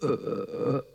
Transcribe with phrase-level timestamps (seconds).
[0.00, 0.87] Podés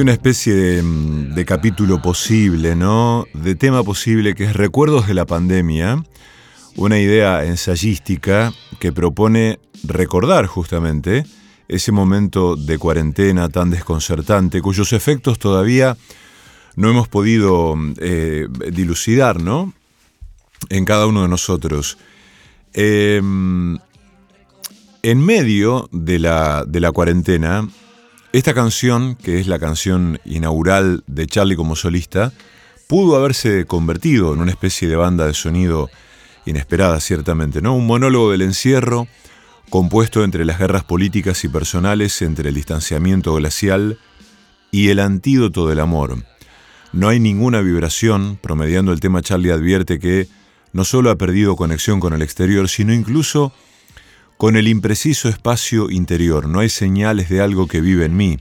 [0.00, 3.26] Una especie de, mm, de capítulo posible, ¿no?
[3.34, 6.02] De tema posible que es Recuerdos de la pandemia,
[6.76, 11.26] una idea ensayística que propone recordar justamente
[11.68, 15.98] ese momento de cuarentena tan desconcertante, cuyos efectos todavía
[16.76, 19.74] no hemos podido eh, dilucidar, ¿no?
[20.70, 21.98] En cada uno de nosotros.
[22.72, 23.78] Eh, en
[25.02, 27.68] medio de la, de la cuarentena,
[28.32, 32.32] esta canción, que es la canción inaugural de Charlie como solista,
[32.86, 35.90] pudo haberse convertido en una especie de banda de sonido
[36.46, 37.74] inesperada, ciertamente, ¿no?
[37.74, 39.08] Un monólogo del encierro,
[39.68, 43.98] compuesto entre las guerras políticas y personales, entre el distanciamiento glacial
[44.70, 46.24] y el antídoto del amor.
[46.92, 50.28] No hay ninguna vibración, promediando el tema Charlie advierte que
[50.72, 53.52] no solo ha perdido conexión con el exterior, sino incluso
[54.40, 56.48] con el impreciso espacio interior.
[56.48, 58.38] No hay señales de algo que vive en mí.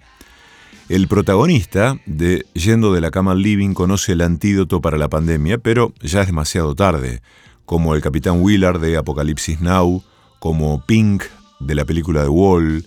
[0.87, 5.57] El protagonista de Yendo de la cama al living conoce el antídoto para la pandemia,
[5.57, 7.21] pero ya es demasiado tarde,
[7.65, 10.01] como el capitán Willard de Apocalipsis Now,
[10.39, 11.25] como Pink
[11.59, 12.85] de la película The Wall,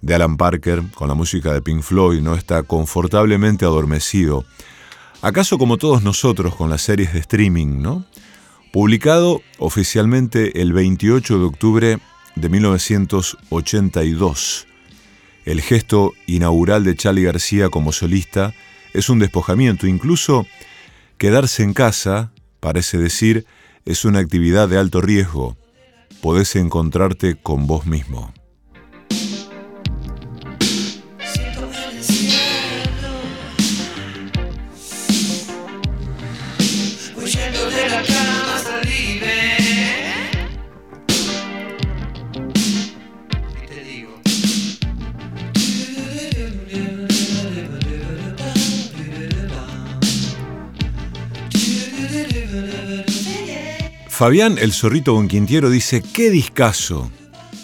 [0.00, 4.44] de Alan Parker con la música de Pink Floyd, no está confortablemente adormecido.
[5.20, 8.04] ¿Acaso como todos nosotros con las series de streaming, no?
[8.72, 11.98] Publicado oficialmente el 28 de octubre
[12.36, 14.68] de 1982.
[15.44, 18.54] El gesto inaugural de Charlie García como solista
[18.94, 20.46] es un despojamiento, incluso
[21.18, 23.46] quedarse en casa, parece decir,
[23.84, 25.56] es una actividad de alto riesgo.
[26.20, 28.32] Podés encontrarte con vos mismo.
[54.16, 57.10] Fabián el Zorrito Bonquintiero dice, qué discazo,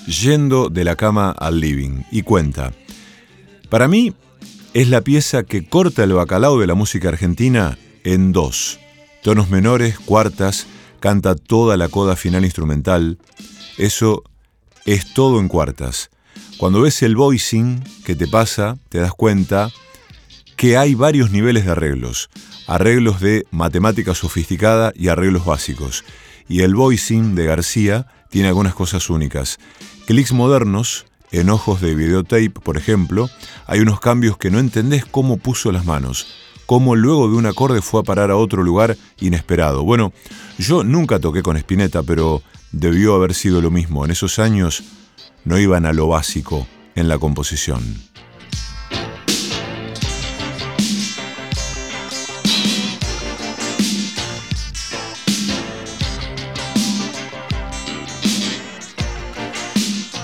[0.06, 2.74] yendo de la cama al living, y cuenta,
[3.70, 4.12] para mí
[4.74, 8.78] es la pieza que corta el bacalao de la música argentina en dos,
[9.22, 10.66] tonos menores, cuartas,
[11.00, 13.16] canta toda la coda final instrumental,
[13.78, 14.22] eso
[14.84, 16.10] es todo en cuartas.
[16.58, 19.70] Cuando ves el voicing que te pasa, te das cuenta
[20.56, 22.28] que hay varios niveles de arreglos,
[22.66, 26.04] arreglos de matemática sofisticada y arreglos básicos
[26.48, 29.58] y el voicing de García tiene algunas cosas únicas.
[30.06, 33.30] Clics modernos, en ojos de videotape, por ejemplo,
[33.66, 36.26] hay unos cambios que no entendés cómo puso las manos,
[36.66, 39.82] cómo luego de un acorde fue a parar a otro lugar inesperado.
[39.84, 40.12] Bueno,
[40.58, 42.42] yo nunca toqué con Spinetta, pero
[42.72, 44.04] debió haber sido lo mismo.
[44.04, 44.82] En esos años
[45.44, 47.82] no iban a lo básico en la composición.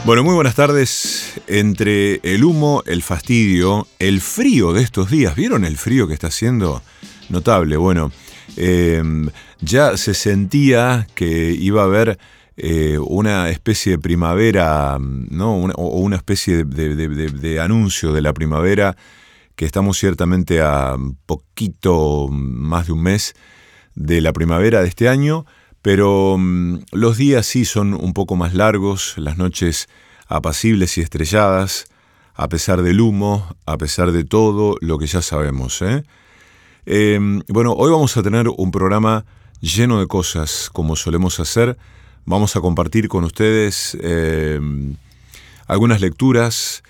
[0.08, 1.38] Bueno, muy buenas tardes.
[1.48, 6.28] Entre el humo, el fastidio, el frío de estos días, ¿vieron el frío que está
[6.28, 6.80] haciendo?
[7.28, 8.10] Notable, bueno,
[8.56, 9.02] eh,
[9.60, 12.18] ya se sentía que iba a haber
[12.56, 15.54] eh, una especie de primavera, ¿no?
[15.58, 18.96] Una, o una especie de, de, anuncio de la primavera,
[19.56, 20.96] que estamos ciertamente a
[21.26, 23.34] poquito más de un mes
[23.94, 25.44] de la primavera de este año,
[25.82, 29.88] pero um, los días sí son un poco más largos, las noches
[30.26, 31.86] apacibles y estrelladas,
[32.34, 35.82] a pesar del humo, a pesar de todo lo que ya sabemos.
[35.82, 36.04] ¿eh?
[36.86, 39.24] Eh, bueno, hoy vamos a tener un programa
[39.60, 41.76] lleno de cosas, como solemos hacer.
[42.24, 44.60] Vamos a compartir con ustedes eh,
[45.66, 46.82] algunas lecturas.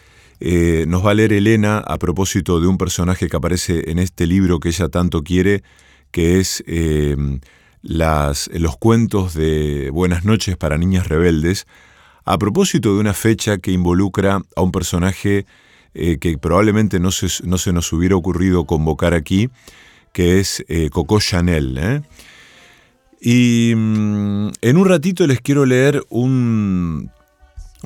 [0.86, 4.60] nos va a leer Elena a propósito de un personaje que aparece en este libro
[4.60, 5.62] que ella tanto quiere,
[6.10, 7.40] que es em,
[7.82, 11.66] los cuentos de Buenas noches para niñas rebeldes,
[12.24, 15.46] a propósito de una fecha que involucra a un personaje
[15.94, 19.48] eh, que probablemente no se, no se, nos hubiera ocurrido convocar aquí,
[20.12, 21.78] que es eh, Coco Chanel.
[21.78, 22.02] ¿eh?
[23.20, 27.10] Y mm, en un ratito les quiero leer un,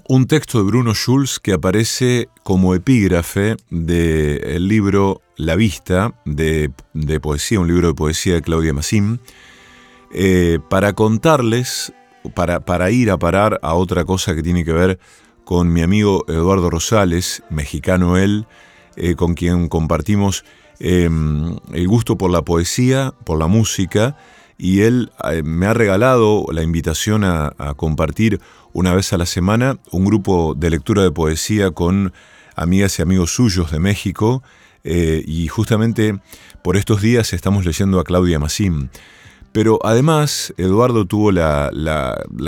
[0.09, 6.71] un texto de Bruno Schulz que aparece como epígrafe del libro La Vista de,
[7.21, 9.19] poesía, un libro de poesía de Claudia Massim,
[10.15, 11.95] eh, para contarles,
[12.35, 14.99] para, para, ir a parar a otra cosa que tiene que ver
[15.45, 18.47] con mi amigo Eduardo Rosales, mexicano él,
[18.97, 20.45] eh, con quien compartimos
[20.81, 24.19] em, el gusto por la poesía, por la música,
[24.59, 28.39] y él eh, me ha regalado la invitación a, compartir
[28.75, 32.13] una vez a la semana un grupo de lectura de poesía con
[32.55, 34.43] amigas y amigos suyos de México
[34.85, 36.19] y justamente
[36.65, 38.89] por estos días estamos leyendo a Claudia Massim.
[39.53, 41.71] Pero además Eduardo tuvo la,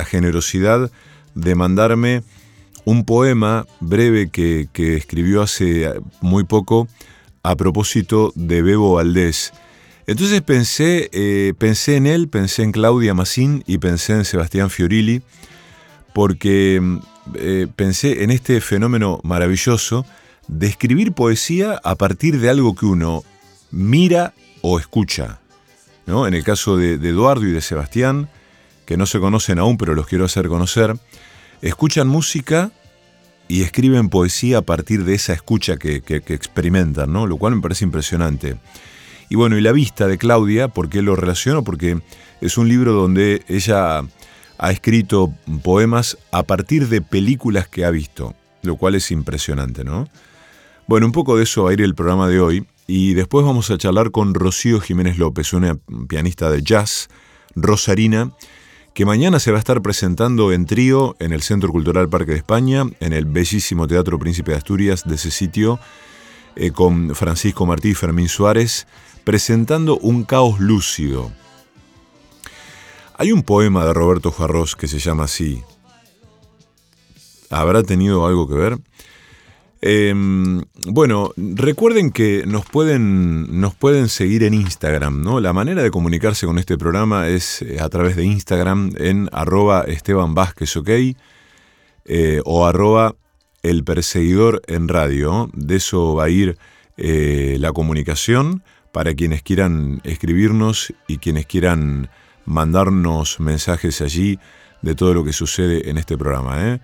[0.06, 0.91] generosidad
[1.35, 2.23] de mandarme
[2.85, 6.89] un poema breve que, escribió hace muy poco
[7.43, 9.53] a propósito de Bebo Valdés,
[10.06, 15.23] entonces pensé, eh, pensé en él, pensé en Claudia Massín y pensé en Sebastián Fiorilli,
[16.12, 16.81] porque
[17.37, 20.05] eh, pensé en este fenómeno maravilloso
[20.47, 23.25] de escribir poesía a partir de algo que uno
[23.71, 25.41] mira o escucha.
[26.06, 28.29] En el caso de, Eduardo y de Sebastián,
[28.85, 30.97] que no se conocen aún, pero los quiero hacer conocer,
[31.62, 32.71] escuchan música
[33.49, 38.56] y escriben poesía a partir de esa escucha que, experimentan, lo cual me parece impresionante.
[39.31, 41.65] Y bueno, y la vista de Claudia, ¿por qué lo relaciono?
[41.65, 42.01] Porque
[42.41, 44.03] es un libro donde ella
[44.59, 50.09] ha escrito poemas a partir de películas que ha visto, lo cual es impresionante, ¿no?
[50.87, 53.71] Bueno, un poco de eso va a ir el programa de hoy y después vamos
[53.71, 55.79] a charlar con Rocío Jiménez López, una
[56.09, 57.09] pianista de jazz,
[57.55, 58.33] rosarina,
[58.93, 62.39] que mañana se va a estar presentando en trío en el Centro Cultural Parque de
[62.39, 65.81] España, en el bellísimo Teatro Príncipe de Asturias de ese sitio,
[66.57, 68.87] eh, con Francisco Martí y Fermín Suárez,
[69.25, 71.33] presentando un caos lúcido.
[73.17, 75.63] Hay un poema de Roberto Jarros que se llama así.
[77.51, 78.79] ¿Habrá tenido algo que ver?
[79.87, 85.41] Em, bueno, recuerden que nos pueden, nos pueden seguir en Instagram, ¿no?
[85.41, 89.83] La manera de comunicarse con este programa es eh, a través de Instagram en arroba
[89.83, 90.35] Esteban
[92.07, 93.15] eh, o arroba
[93.63, 95.51] el perseguidor en radio.
[95.53, 96.57] De eso va a ir
[96.97, 102.09] eh, la comunicación para quienes quieran escribirnos y quienes quieran
[102.47, 104.39] mandarnos mensajes allí
[104.81, 106.71] de todo lo que sucede en este programa.
[106.71, 106.81] ¿eh?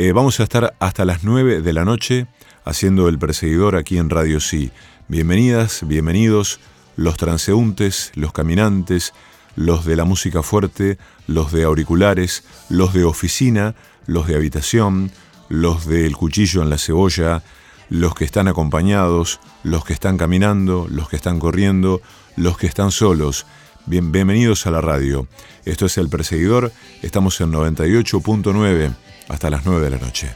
[0.00, 2.28] Eh, vamos a estar hasta las 9 de la noche
[2.64, 4.70] haciendo el perseguidor aquí en Radio Sí.
[5.08, 6.60] Bienvenidas, bienvenidos
[6.94, 9.12] los transeúntes, los caminantes,
[9.56, 13.74] los de la música fuerte, los de auriculares, los de oficina,
[14.06, 15.10] los de habitación,
[15.48, 17.42] los del cuchillo en la cebolla,
[17.88, 22.02] los que están acompañados, los que están caminando, los que están corriendo,
[22.36, 23.46] los que están solos.
[23.86, 25.26] bienvenidos a la radio.
[25.64, 26.70] Esto es El Perseguidor,
[27.02, 28.94] estamos en 98.9
[29.28, 30.34] hasta las 9 de la noche.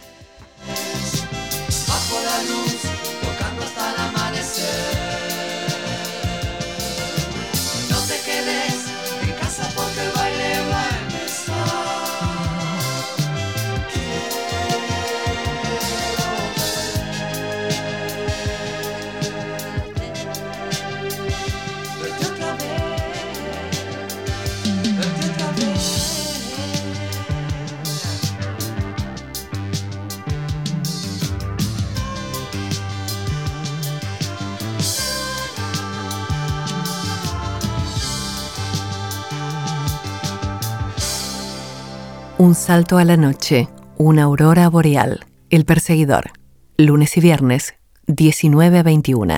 [42.53, 46.33] Un salto a la noche, una aurora boreal, El perseguidor,
[46.77, 47.77] lunes y viernes,
[48.09, 49.37] 19 a 21.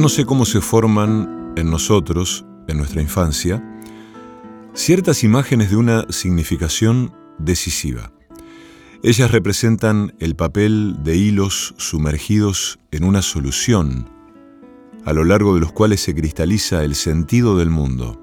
[0.00, 3.62] No sé cómo se forman en nosotros, en nuestra infancia,
[4.72, 8.10] ciertas imágenes de una significación decisiva.
[9.02, 14.08] Ellas representan el papel de hilos sumergidos en una solución,
[15.04, 18.18] a lo largo de los cuales se cristaliza el sentido del mundo.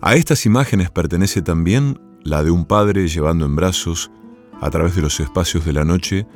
[0.00, 4.12] A estas imágenes pertenece también la de un padre llevando en brazos,
[4.60, 6.28] a través de los espacios de la noche,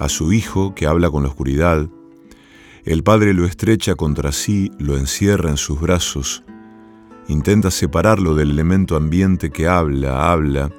[0.00, 1.88] a su hijo que habla con la oscuridad,
[2.84, 6.44] el padre lo estrecha contra sí, lo encierra en sus brazos,
[7.28, 10.70] intenta separarlo del elemento ambiente que habla, habla,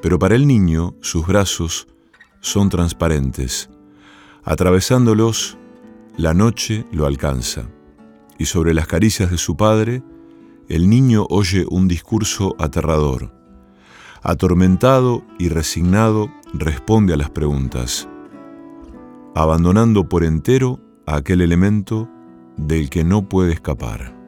[0.00, 1.88] pero para el niño sus brazos
[2.40, 3.68] son transparentes.
[4.44, 5.58] Atravesándolos,
[6.16, 7.68] la noche lo alcanza,
[8.38, 10.02] y sobre las caricias de su padre,
[10.68, 13.30] el niño oye un discurso aterrador.
[14.22, 18.08] Atormentado y resignado, responde a las preguntas,
[19.34, 22.08] abandonando por entero aquel elemento
[22.56, 24.22] del que no puede escapar.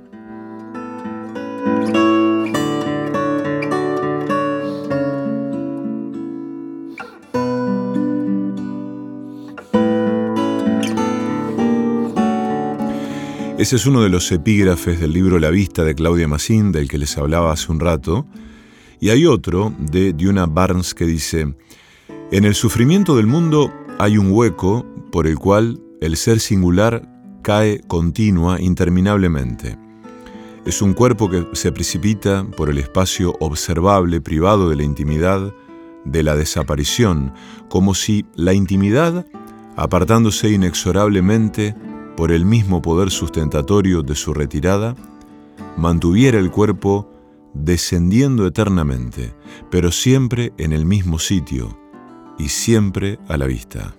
[13.56, 16.98] Ese es uno de los epígrafes del libro La Vista de Claudia Massín, del que
[16.98, 18.26] les hablaba hace un rato.
[19.00, 21.54] Y hay otro de Diona Barnes que dice,
[22.30, 27.08] en el sufrimiento del mundo hay un hueco por el cual el ser singular
[27.40, 29.78] cae continua interminablemente.
[30.66, 35.54] Es un cuerpo que se precipita por el espacio observable privado de la intimidad,
[36.04, 37.32] de la desaparición,
[37.70, 39.26] como si la intimidad,
[39.76, 41.74] apartándose inexorablemente
[42.18, 44.94] por el mismo poder sustentatorio de su retirada,
[45.78, 47.10] mantuviera el cuerpo
[47.54, 49.34] descendiendo eternamente,
[49.70, 51.78] pero siempre en el mismo sitio
[52.38, 53.94] y siempre a la vista.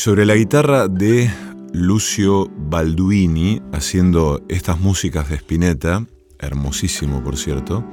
[0.00, 1.30] Sobre la guitarra de
[1.74, 6.06] Lucio Balduini, haciendo estas músicas de Spinetta,
[6.38, 7.84] hermosísimo por cierto.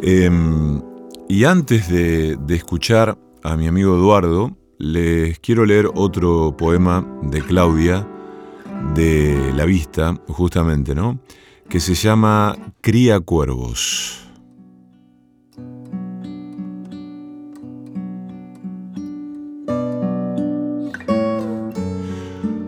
[0.00, 0.82] Em,
[1.28, 7.42] y antes de, de escuchar a mi amigo Eduardo, les quiero leer otro poema de
[7.42, 8.04] Claudia,
[8.96, 11.20] de La Vista, justamente, ¿no?
[11.68, 14.27] Que se llama Cría Cuervos.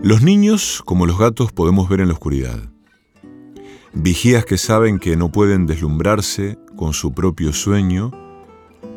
[0.03, 2.59] Los niños, como los gatos, podemos ver en la oscuridad.
[3.93, 8.09] Vigías que saben que no pueden deslumbrarse con su propio sueño,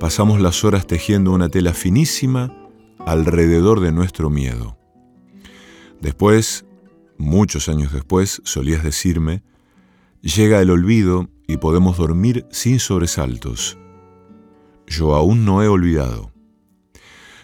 [0.00, 2.56] pasamos las horas tejiendo una tela finísima
[3.00, 4.78] alrededor de nuestro miedo.
[6.00, 6.64] Después,
[7.18, 9.42] muchos años después, solías decirme,
[10.22, 13.76] llega el olvido y podemos dormir sin sobresaltos.
[14.86, 16.32] Yo aún no he olvidado.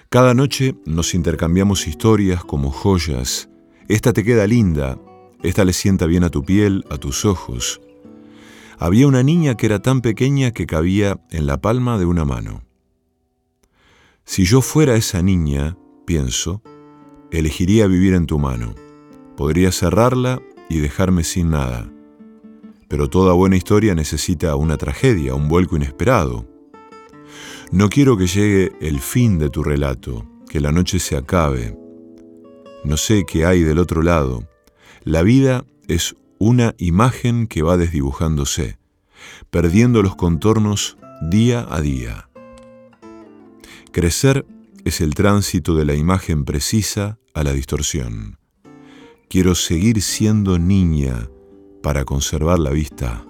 [0.09, 3.50] Cada noche nos intercambiamos historias como joyas
[3.91, 4.99] esta te queda linda,
[5.43, 7.81] esta le sienta bien a tu piel, a tus ojos.
[8.79, 12.63] Había una niña que era tan pequeña que cabía en la palma de una mano.
[14.25, 15.77] Si yo fuera esa niña,
[16.07, 16.63] pienso,
[17.33, 18.77] elegiría vivir en tu mano.
[19.37, 21.93] Podría cerrarla y dejarme sin nada.
[22.87, 26.47] Pero toda buena historia necesita una tragedia, un vuelco inesperado.
[27.73, 31.77] No quiero que llegue el fin de tu relato, que la noche se acabe,
[32.85, 34.49] no sé qué hay del otro lado.
[35.05, 38.79] La vida es una imagen que va desdibujándose,
[39.51, 42.29] perdiendo los contornos día a día.
[43.93, 44.47] Crecer
[44.85, 48.39] es el tránsito de la imagen precisa a la distorsión.
[49.29, 51.29] Quiero seguir siendo niña
[51.83, 53.25] para conservar la vista.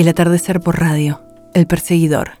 [0.00, 1.20] El atardecer por radio.
[1.52, 2.39] El perseguidor.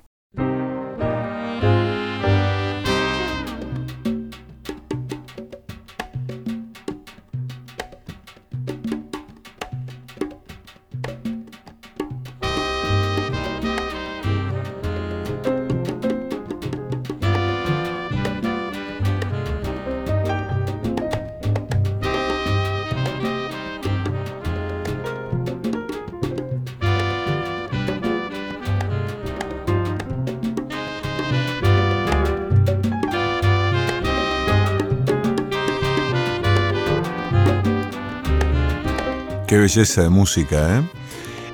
[39.50, 40.82] Qué belleza de música, ¿eh?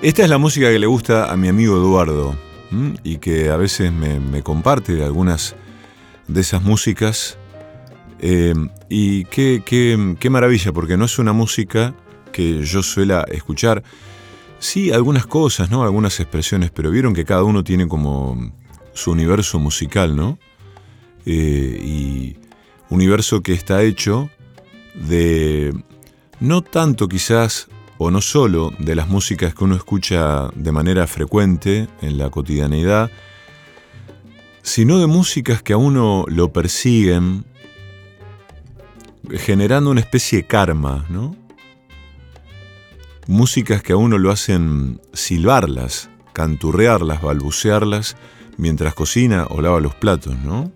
[0.02, 2.36] Esta es la música que le gusta a mi amigo Eduardo
[3.02, 5.56] y que a veces me, comparte algunas
[6.28, 7.38] de esas músicas.
[8.18, 8.52] Eh,
[8.90, 11.94] y qué, qué, maravilla, porque no es una música
[12.32, 13.82] que yo suela escuchar.
[14.58, 15.82] Sí, algunas cosas, ¿no?
[15.82, 18.52] Algunas expresiones, pero vieron que cada uno tiene como
[18.92, 20.38] su universo musical, ¿no?
[21.24, 22.36] Eh, y
[22.90, 24.28] universo que está hecho
[24.94, 25.72] de
[26.40, 31.88] no tanto quizás o no solo de las músicas que uno escucha de manera frecuente
[32.02, 33.10] en la cotidianeidad,
[34.62, 37.44] sino de músicas que a uno lo persiguen
[39.30, 41.36] generando una especie de karma, ¿no?
[43.26, 48.16] Músicas que a uno lo hacen silbarlas, canturrearlas, balbucearlas
[48.56, 50.70] mientras cocina o lava los platos, ¿no?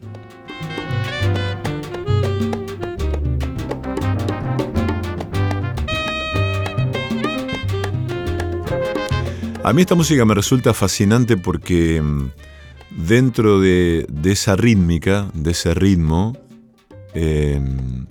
[9.63, 12.31] A mí esta música me resulta fascinante porque mm,
[13.07, 16.35] dentro de, esa rítmica, de ese ritmo,
[17.13, 18.07] em,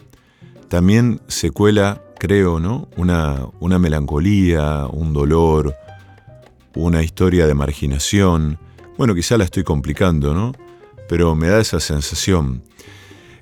[0.67, 2.87] también se cuela, creo, ¿no?
[2.97, 5.75] Una, melancolía, un dolor,
[6.75, 8.59] una historia de marginación.
[8.95, 10.51] Bueno, quizá la estoy complicando, ¿no?
[11.07, 12.61] Pero me da esa sensación.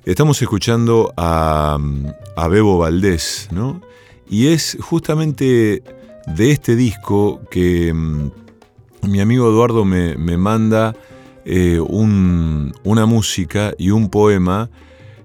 [0.06, 3.82] Estamos escuchando a, mm, a Bebo Valdés, ¿no?
[4.30, 5.82] Y es justamente
[6.36, 8.30] de este disco que mm,
[9.02, 10.94] mi amigo Eduardo me, manda
[11.44, 14.70] eh, una música y un poema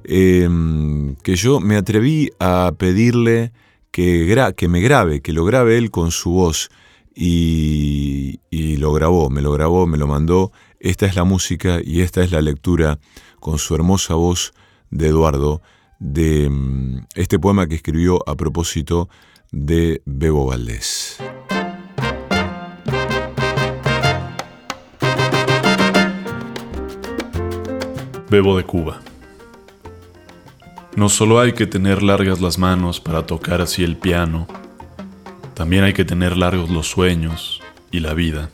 [0.03, 3.51] em, que yo me atreví a pedirle
[3.91, 6.69] que, que, me grabe, que lo grabe él con su voz.
[7.15, 10.51] Y, y lo grabó, me lo grabó, me lo mandó.
[10.79, 12.99] Esta es la música y esta es la lectura
[13.39, 14.53] con su hermosa voz
[14.89, 15.61] de Eduardo
[15.99, 19.09] de mm, este poema que escribió a propósito
[19.53, 21.17] de Bebo Valdés.
[28.31, 28.99] Bebo de Cuba.
[30.95, 34.47] No solo hay que tener largas las manos para tocar así el piano,
[35.53, 37.61] también hay que tener largos los sueños
[37.91, 38.49] y la vida.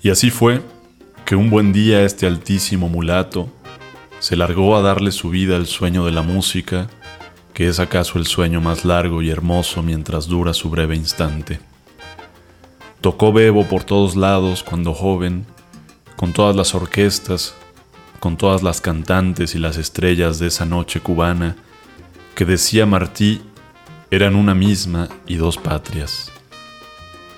[0.00, 0.62] Y así fue
[1.24, 3.52] que un buen día este altísimo mulato
[4.20, 6.88] se largó a darle su vida al sueño de la música
[7.60, 11.60] que es acaso el sueño más largo y hermoso mientras dura su breve instante.
[13.02, 15.44] Tocó Bebo por todos lados cuando joven,
[16.16, 17.54] con todas las orquestas,
[18.18, 21.54] con todas las cantantes y las estrellas de esa noche cubana,
[22.34, 23.42] que decía Martí
[24.10, 26.32] eran una misma y dos patrias.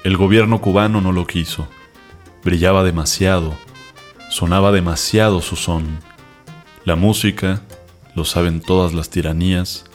[0.04, 1.66] El gobierno cubano no lo quiso,
[2.44, 3.56] brillaba demasiado,
[4.30, 5.98] sonaba demasiado su son.
[6.84, 7.62] La música,
[8.14, 9.86] lo saben todas las tiranías,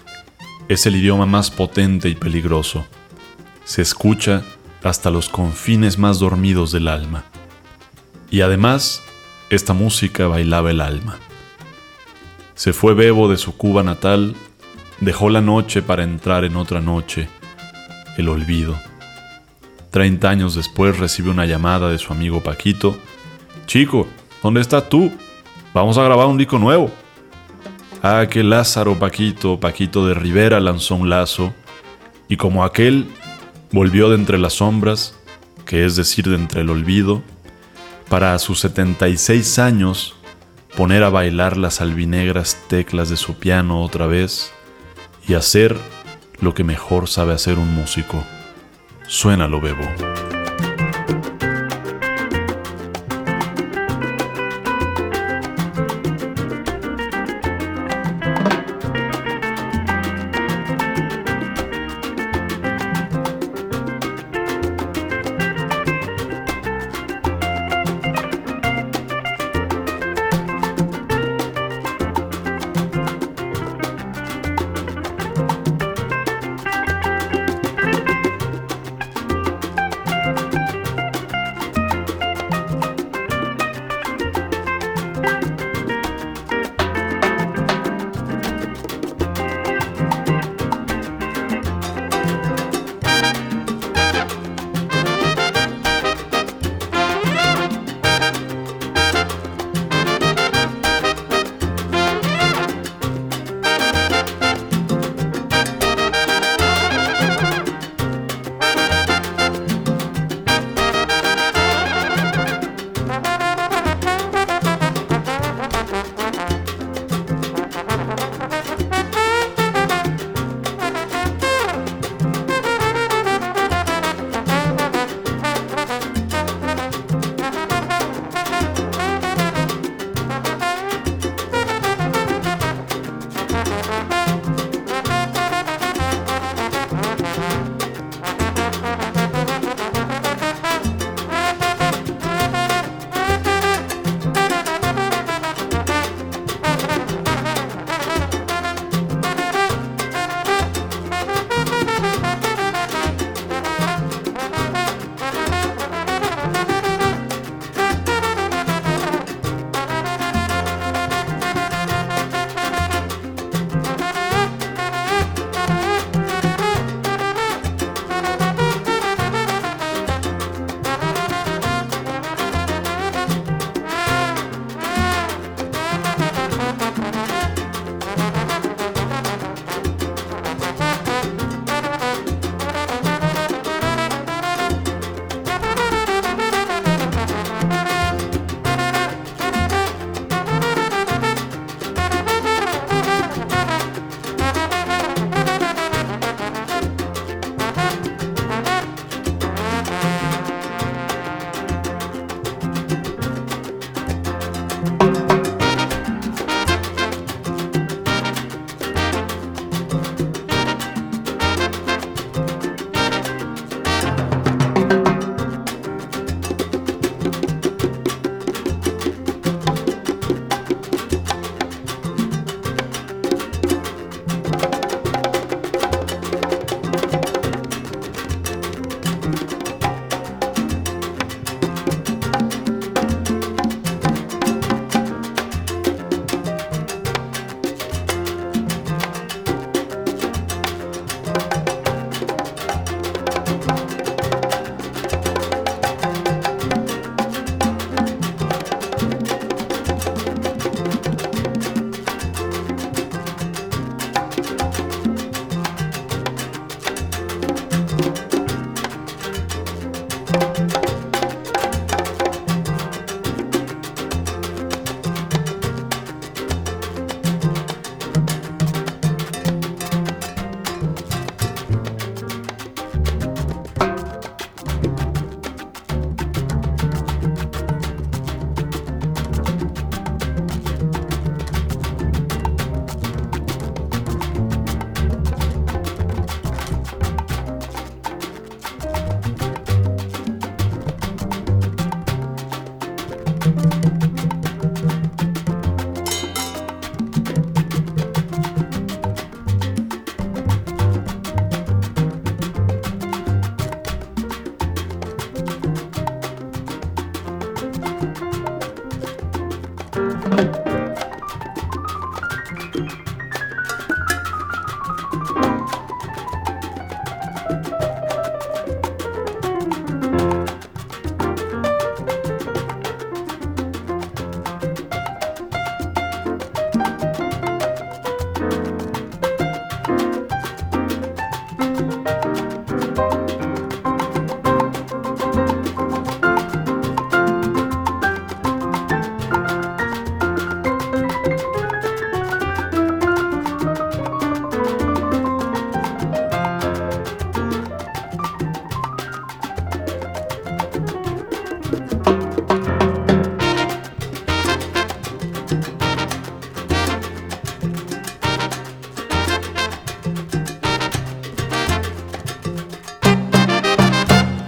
[0.67, 2.85] es el idioma más potente y peligroso.
[3.63, 4.43] Se escucha
[4.83, 7.23] hasta los confines más dormidos del alma.
[8.29, 9.01] Y además,
[9.49, 11.17] esta música bailaba el alma.
[12.55, 14.35] Se fue Bebo de su Cuba natal,
[14.99, 17.29] dejó la noche para entrar en otra noche,
[18.17, 18.75] el olvido.
[19.91, 22.97] Treinta años después recibe una llamada de su amigo Paquito.
[23.67, 24.07] Chico,
[24.43, 25.11] ¿dónde estás tú?
[25.73, 26.91] Vamos a grabar un disco nuevo.
[28.09, 31.53] Ah, que Lázaro Paquito, Paquito de Rivera lanzó un lazo,
[32.29, 33.05] y como aquel
[33.73, 35.13] volvió de entre las sombras,
[35.65, 37.21] que es decir, de entre el olvido,
[38.07, 40.15] para a sus 76 años
[40.77, 44.53] poner a bailar las albinegras teclas de su piano otra vez
[45.27, 45.75] y hacer
[46.39, 48.23] lo que mejor sabe hacer un músico.
[49.05, 50.26] Suénalo, bebo.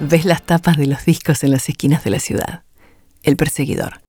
[0.09, 2.63] Ves las tapas de los discos en las esquinas de la ciudad.
[3.21, 4.01] El perseguidor.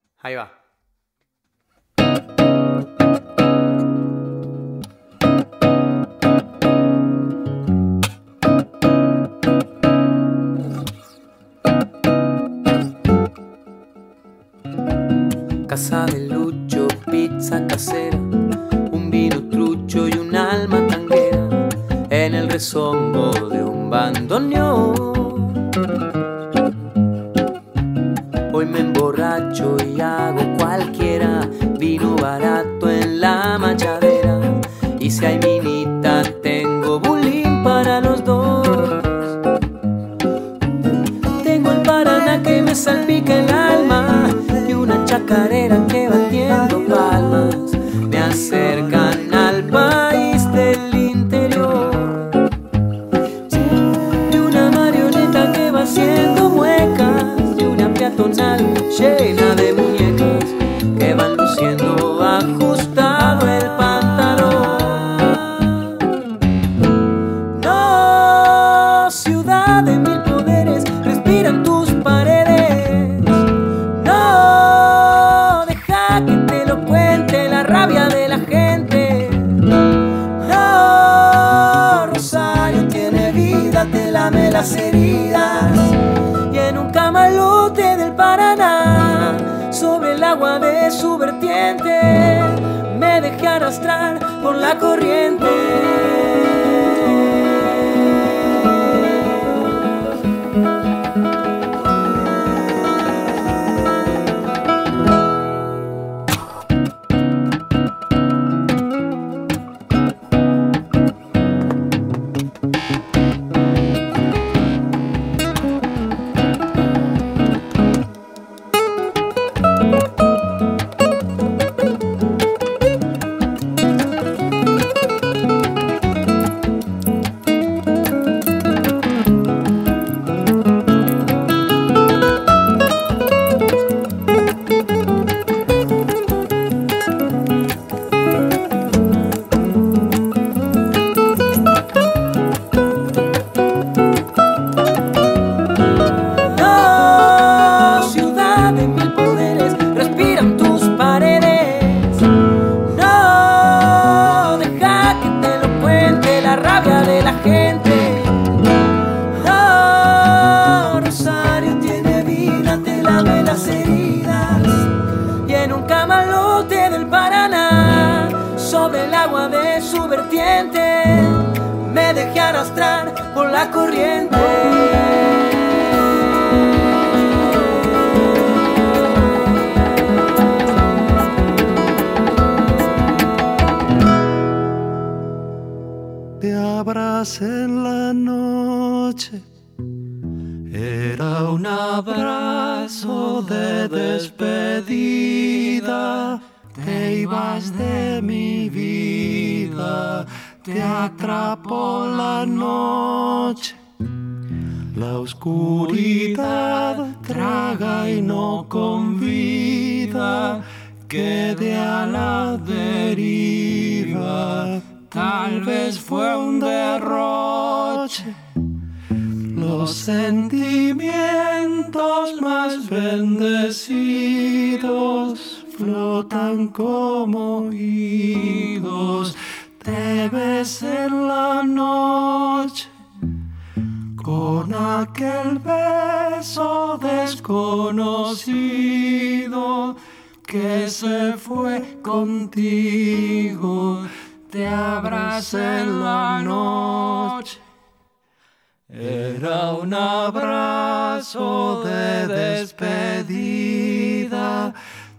[250.41, 253.23] Abrazo de despedida,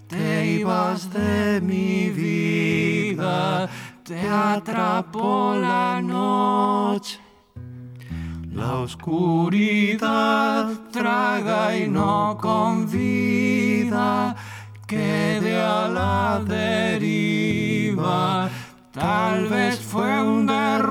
[0.08, 3.70] te ibas de mi vida,
[4.04, 7.20] te atrapó la noche.
[8.52, 14.36] La oscuridad traga y no convida,
[14.88, 18.50] quede a la deriva,
[18.92, 20.91] tal vez fue un derroche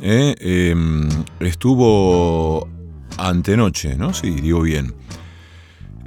[0.02, 1.08] eh, em,
[1.40, 2.68] estuvo
[3.16, 4.16] antenoche, ¿no?
[4.16, 4.96] Sí, digo bien.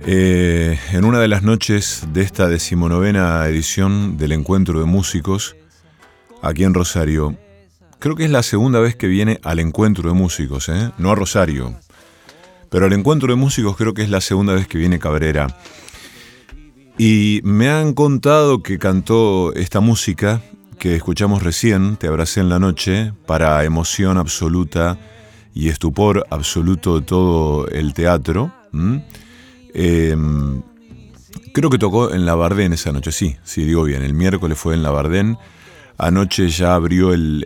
[0.05, 5.55] Eh, en una de las noches de esta decimonovena edición del Encuentro de Músicos,
[6.43, 7.37] aquí en Rosario.
[8.01, 10.91] Creo que es la segunda vez que viene al Encuentro de Músicos, ¿eh?
[10.99, 11.79] no a Rosario.
[12.71, 15.57] Pero al Encuentro de Músicos creo que es la segunda vez que viene Cabrera.
[16.99, 20.43] Y me han contado que cantó esta música
[20.79, 24.99] que escuchamos recién, Te abracé en la noche, para emoción absoluta
[25.55, 28.53] y estupor absoluto de todo el teatro.
[29.75, 30.63] Em,
[31.53, 34.75] creo que tocó en la Bardén esa noche, sí, sí, digo bien, el miércoles fue
[34.75, 35.39] en la Bardén.
[35.99, 37.43] Anoche ya abrió el,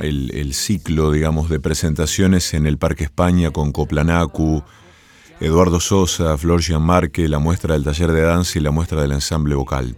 [0.00, 4.62] el, ciclo, digamos, de presentaciones en el Parque España con Coplanacu,
[5.40, 9.56] Eduardo Sosa, Flor Gianmarque, la muestra del taller de danza y la muestra del ensamble
[9.56, 9.96] vocal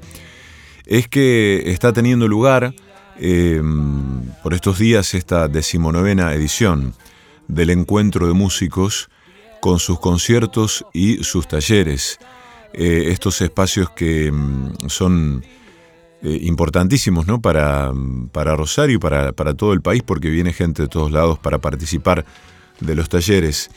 [0.87, 2.75] es que está teniendo lugar
[3.19, 6.95] em, por estos días esta decimonovena edición
[7.49, 9.09] del encuentro de músicos
[9.61, 12.19] con sus conciertos y sus talleres.
[12.73, 15.45] Eh, estos espacios que em, son
[16.23, 17.41] eh, importantísimos ¿no?
[17.41, 17.93] para,
[18.33, 21.59] para, Rosario y para, para todo el país porque viene gente de todos lados para
[21.59, 22.25] participar
[22.81, 23.71] de los talleres.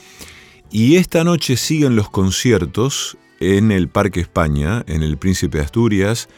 [0.72, 6.30] Y esta noche siguen los conciertos en el Parque España, en el Príncipe de Asturias,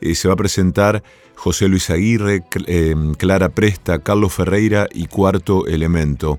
[0.00, 1.02] eh, se va a presentar
[1.34, 6.38] José Luis Aguirre, em, Clara Presta, Carlos Ferreira y Cuarto Elemento.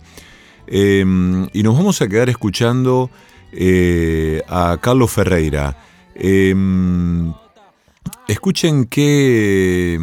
[0.68, 3.10] Em, y nos vamos a quedar escuchando
[3.52, 5.78] eh, a Carlos Ferreira.
[6.16, 7.34] Em,
[8.28, 10.00] escuchen qué,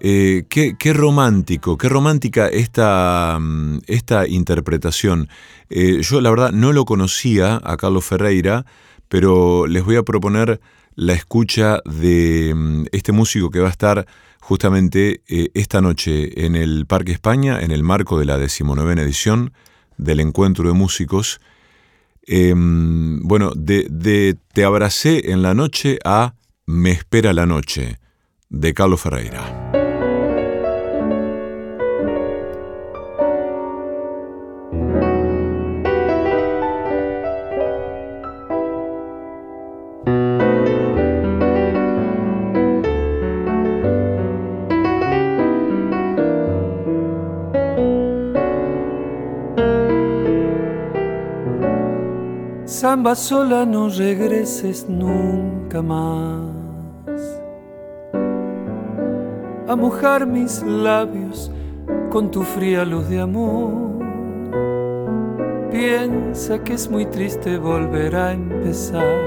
[0.00, 3.38] eh, qué, qué, romántico, qué romántica esta,
[3.86, 5.28] esta interpretación.
[5.70, 8.64] yo la verdad no lo conocía a Carlos Ferreira,
[9.08, 10.60] pero les voy a proponer
[10.98, 14.04] la escucha de mm, este músico que va a estar
[14.40, 19.52] justamente eh, esta noche en el Parque España, en el marco de la decimonovena edición
[19.96, 21.40] del Encuentro de Músicos.
[22.26, 26.34] Em, bueno, de, de Te abracé en la noche a
[26.66, 28.00] Me espera la noche,
[28.48, 29.87] de Carlos Ferreira.
[52.88, 56.40] Samba sola no regreses nunca más
[59.68, 61.52] a mojar mis labios
[62.08, 63.72] con tu fría luz de amor.
[65.70, 69.18] Piensa que es muy triste volver a empezar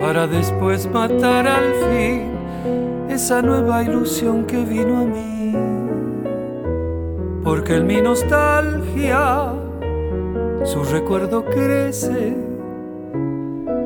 [0.00, 2.32] para después matar al fin
[3.10, 5.54] esa nueva ilusión que vino a mí.
[7.44, 9.54] Porque en mi nostalgia
[10.64, 12.34] su recuerdo crece,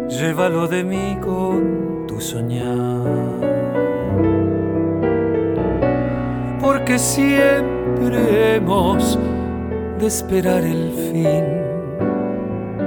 [0.08, 3.06] llévalo de mí con tu soñar.
[6.60, 9.18] Porque siempre hemos
[9.98, 11.58] de esperar el fin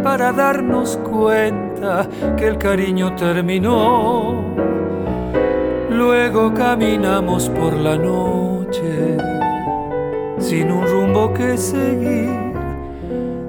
[0.04, 4.44] para darnos cuenta que el cariño terminó.
[5.90, 9.18] Luego caminamos por la noche
[10.40, 12.51] sin un rumbo que seguir,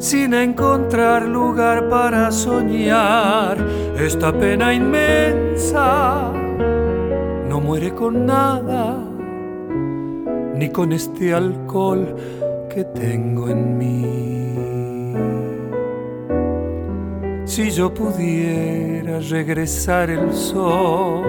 [0.02, 3.56] sin encontrar lugar para soñar.
[3.96, 6.32] Esta pena inmensa
[7.48, 8.98] no muere con nada,
[10.56, 12.16] ni con este alcohol
[12.68, 14.02] que tengo en mí.
[17.44, 21.22] Si yo pudiera regresar el sol,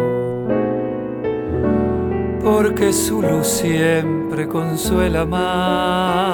[2.44, 6.33] porque su luz siempre consuela más.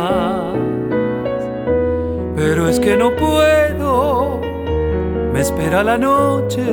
[2.81, 4.39] Que no puedo,
[5.33, 6.63] me espera la noche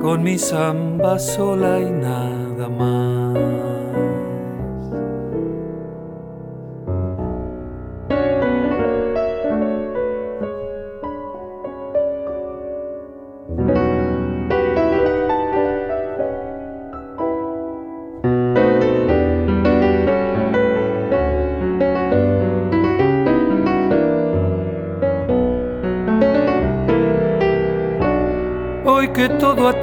[0.00, 3.15] con mi samba sola y nada más.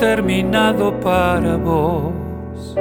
[0.04, 2.76] Terminado para vos.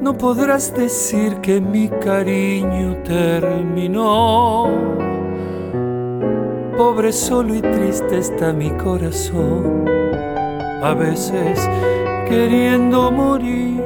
[0.00, 4.68] No podrás decir que mi cariño terminó.
[6.76, 9.84] Pobre, solo y triste está mi corazón.
[10.80, 11.68] A veces
[12.28, 13.82] queriendo morir,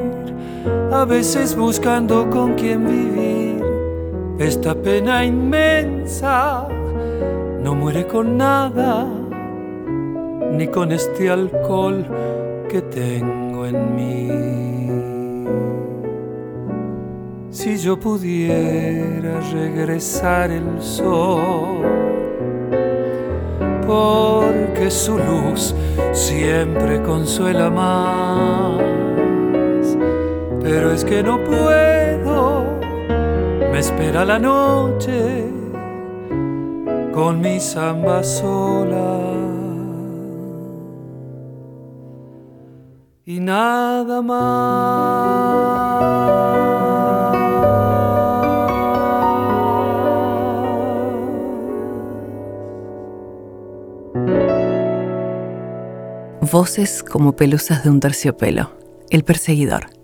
[0.93, 3.65] a veces buscando con quién vivir.
[4.39, 6.69] Esta pena inmensa
[7.63, 9.20] no muere con nada
[10.61, 12.05] ni con este alcohol
[12.69, 14.29] que tengo en mí.
[17.51, 21.81] Si yo pudiera regresar el sol,
[23.87, 25.75] porque su luz
[26.13, 28.83] siempre consuela más,
[30.63, 32.65] pero es que no puedo,
[33.73, 35.47] me espera la noche
[37.15, 39.40] con mi samba sola.
[43.81, 45.71] Nada más.
[56.53, 58.73] Voces como pelusas de un terciopelo.
[59.09, 60.00] El perseguidor.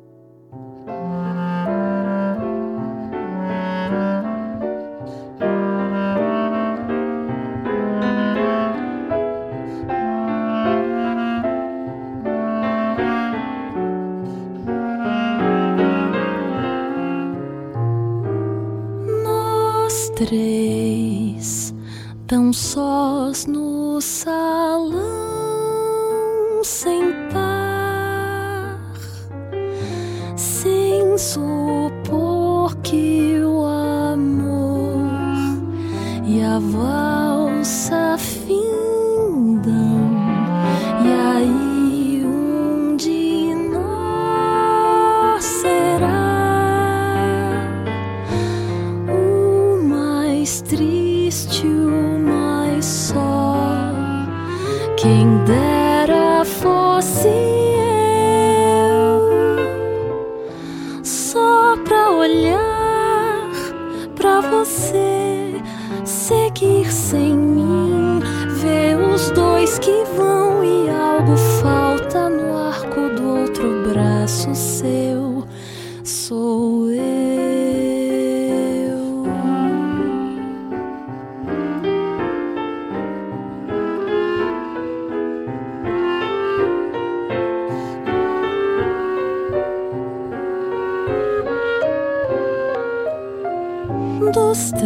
[94.67, 94.81] Dos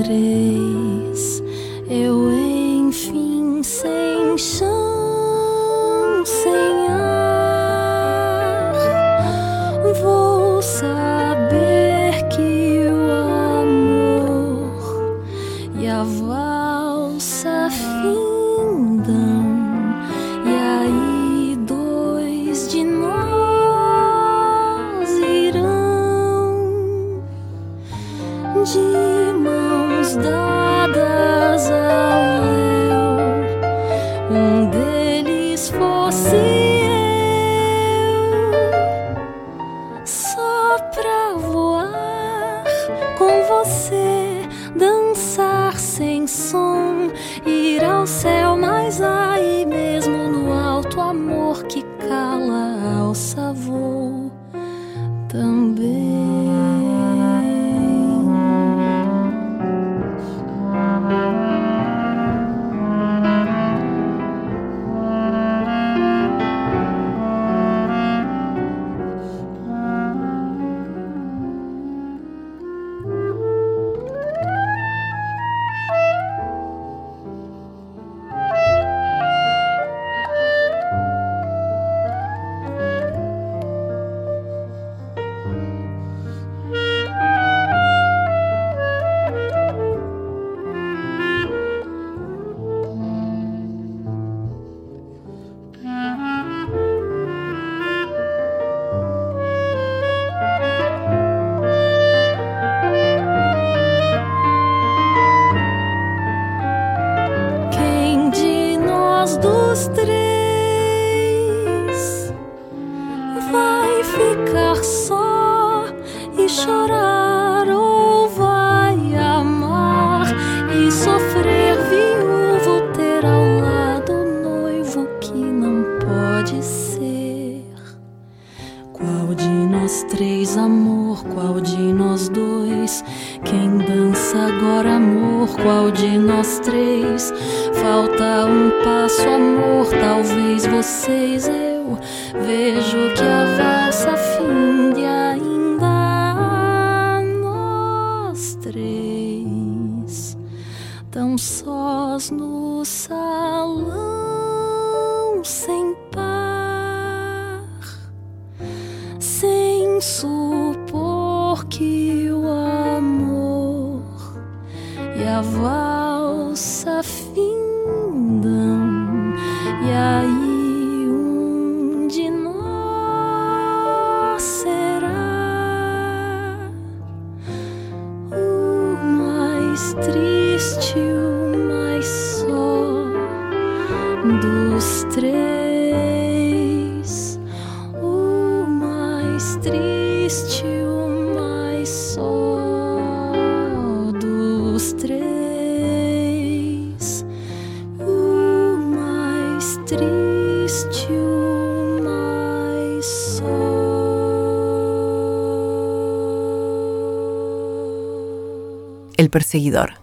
[209.30, 209.94] perseguidor.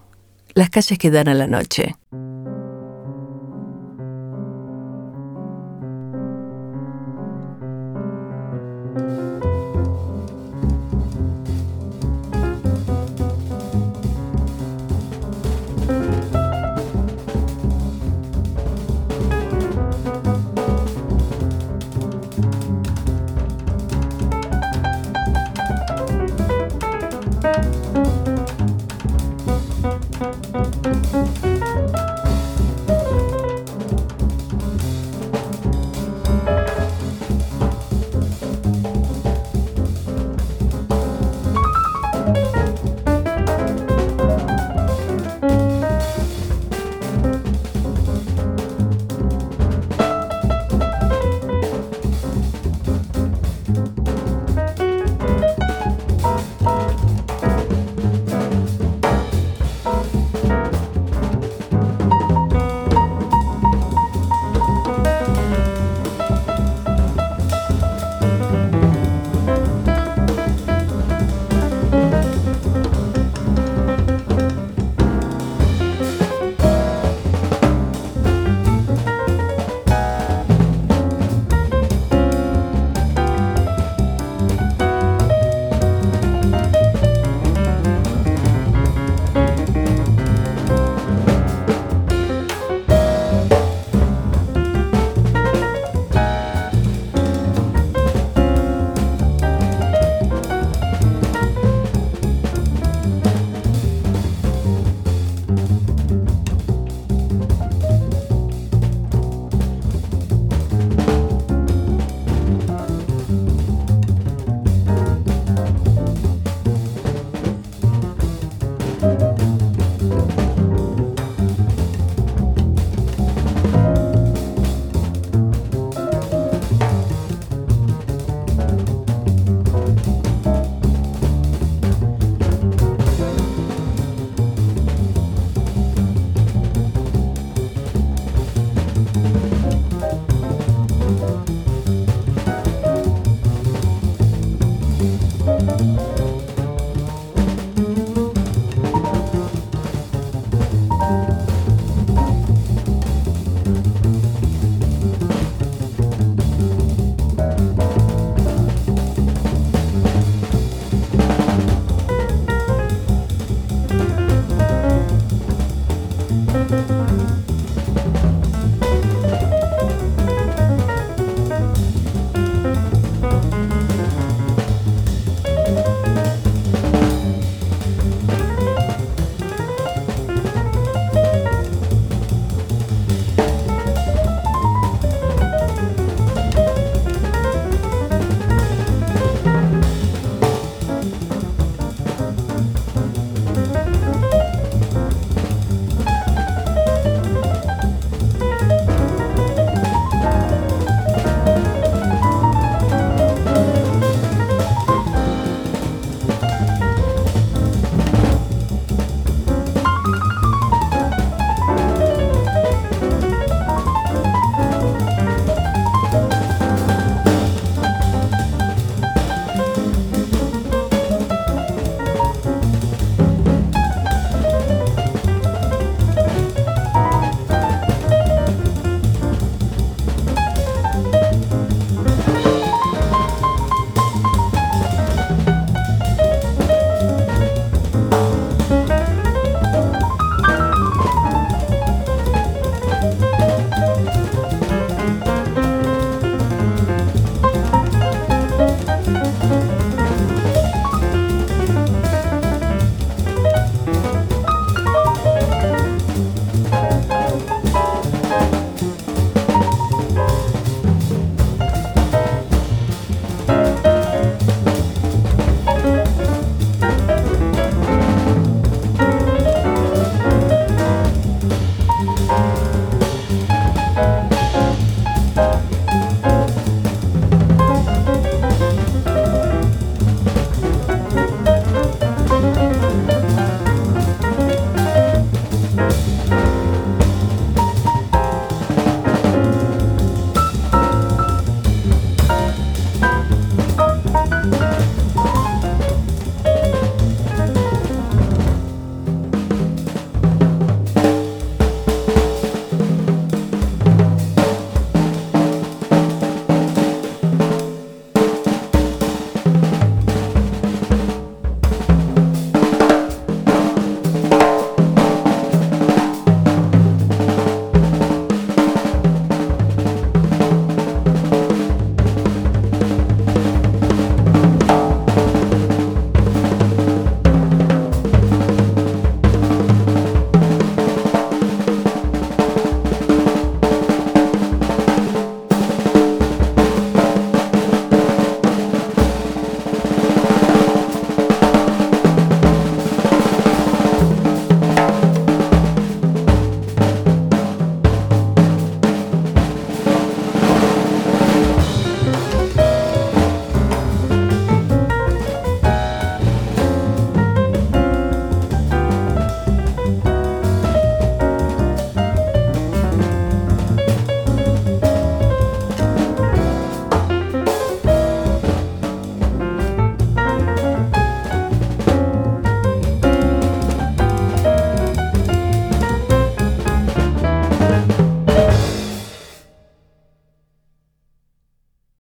[0.53, 1.95] Las calles que dan a la noche.